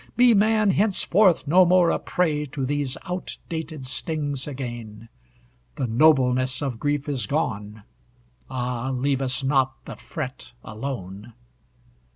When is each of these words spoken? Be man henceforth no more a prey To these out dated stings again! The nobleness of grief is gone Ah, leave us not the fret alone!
Be 0.17 0.33
man 0.33 0.71
henceforth 0.71 1.45
no 1.47 1.63
more 1.63 1.91
a 1.91 1.99
prey 1.99 2.47
To 2.47 2.65
these 2.65 2.97
out 3.05 3.37
dated 3.49 3.85
stings 3.85 4.47
again! 4.47 5.09
The 5.75 5.85
nobleness 5.85 6.59
of 6.63 6.79
grief 6.79 7.07
is 7.07 7.27
gone 7.27 7.83
Ah, 8.49 8.89
leave 8.89 9.21
us 9.21 9.43
not 9.43 9.75
the 9.85 9.95
fret 9.97 10.53
alone! 10.63 11.33